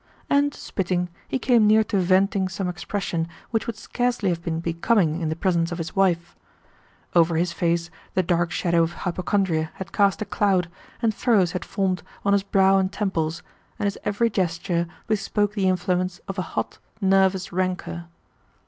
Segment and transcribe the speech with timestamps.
[0.31, 5.21] And, spitting, he came near to venting some expression which would scarcely have been becoming
[5.21, 6.35] in the presence of his wife.
[7.13, 10.69] Over his face the dark shadow of hypochondria had cast a cloud,
[11.03, 13.43] and furrows had formed on his brow and temples,
[13.77, 18.07] and his every gesture bespoke the influence of a hot, nervous rancour.